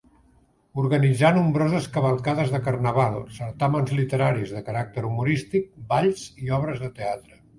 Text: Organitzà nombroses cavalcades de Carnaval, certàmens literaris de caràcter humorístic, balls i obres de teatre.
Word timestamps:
Organitzà 0.83 1.29
nombroses 1.35 1.89
cavalcades 1.97 2.49
de 2.55 2.61
Carnaval, 2.69 3.19
certàmens 3.37 3.93
literaris 3.99 4.55
de 4.57 4.65
caràcter 4.71 5.05
humorístic, 5.11 5.71
balls 5.93 6.27
i 6.47 6.53
obres 6.61 6.83
de 6.87 6.93
teatre. 7.01 7.39